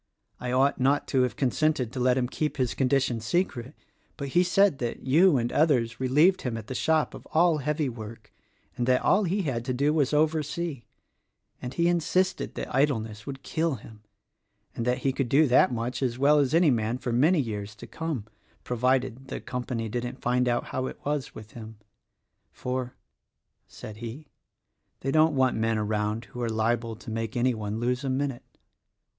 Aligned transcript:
I 0.39 0.51
ought 0.51 0.79
not 0.79 1.07
to 1.09 1.21
have 1.21 1.35
consented 1.35 1.93
to 1.93 1.99
let 1.99 2.17
him 2.17 2.27
keep 2.27 2.57
his 2.57 2.73
condition 2.73 3.19
secret; 3.21 3.75
but 4.17 4.29
he 4.29 4.41
said 4.41 4.79
that 4.79 5.03
you 5.05 5.37
and 5.37 5.51
others 5.53 5.99
relieved 5.99 6.41
him 6.41 6.57
at 6.57 6.65
the 6.65 6.73
shop 6.73 7.13
of 7.13 7.27
all 7.35 7.59
heavy 7.59 7.87
work, 7.87 8.33
and 8.75 8.87
that 8.87 9.03
all 9.03 9.25
he 9.25 9.43
had 9.43 9.63
to 9.65 9.75
do 9.75 9.93
was 9.93 10.11
oversee;— 10.11 10.81
and 11.61 11.75
he 11.75 11.87
insisted 11.87 12.55
that 12.55 12.73
idleness 12.73 13.27
would 13.27 13.43
kill 13.43 13.75
him, 13.75 14.01
and 14.75 14.87
that 14.87 14.97
he 15.05 15.13
could 15.13 15.29
do 15.29 15.45
that 15.45 15.71
much 15.71 16.01
as 16.01 16.17
well 16.17 16.39
as 16.39 16.55
any 16.55 16.71
man, 16.71 16.97
for 16.97 17.13
many 17.13 17.39
years 17.39 17.75
to 17.75 17.85
come,— 17.85 18.25
provided 18.63 19.27
the 19.27 19.39
Company 19.39 19.87
didn't 19.87 20.19
find 20.23 20.47
out 20.47 20.63
how 20.69 20.87
it 20.87 20.97
was 21.05 21.35
with 21.35 21.51
him. 21.51 21.77
'For,' 22.51 22.95
said 23.67 23.97
he, 23.97 24.29
'they 25.01 25.11
don't 25.11 25.35
want 25.35 25.57
men 25.57 25.77
around 25.77 26.25
who 26.25 26.41
are 26.41 26.49
liable 26.49 26.95
to 26.95 27.11
make 27.11 27.37
any 27.37 27.53
one 27.53 27.79
lose 27.79 28.03
a 28.03 28.09
minute.' 28.09 28.57